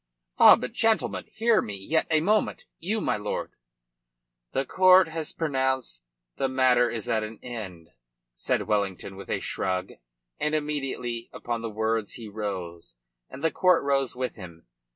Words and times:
"Ah, 0.39 0.55
but, 0.55 0.71
gentlemen, 0.73 1.25
hear 1.31 1.61
me 1.61 1.75
yet 1.75 2.07
a 2.09 2.21
moment. 2.21 2.65
You, 2.79 3.01
my 3.01 3.17
lord" 3.17 3.51
"The 4.53 4.65
court 4.65 5.07
has 5.09 5.31
pronounced. 5.31 6.03
The 6.37 6.49
matter 6.49 6.89
is 6.89 7.07
at 7.07 7.23
an 7.23 7.37
end," 7.43 7.91
said 8.33 8.63
Wellington, 8.63 9.15
with 9.15 9.29
a 9.29 9.39
shrug, 9.39 9.91
and 10.39 10.55
immediately 10.55 11.29
upon 11.31 11.61
the 11.61 11.69
words 11.69 12.13
he 12.13 12.27
rose, 12.27 12.95
and 13.29 13.43
the 13.43 13.51
court 13.51 13.83
rose 13.83 14.15
with 14.15 14.33
him. 14.33 14.65